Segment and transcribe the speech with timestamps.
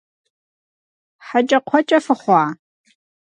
[1.27, 2.43] ХьэкӀэкхъуэкӀэ фыхъуа?!